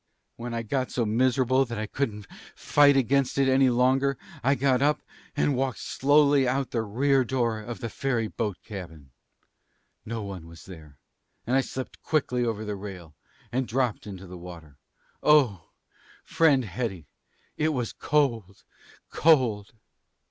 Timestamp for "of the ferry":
7.59-8.27